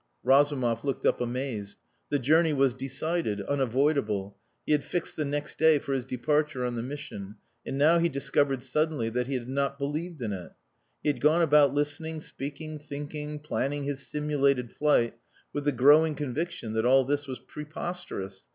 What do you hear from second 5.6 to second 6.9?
for his departure on the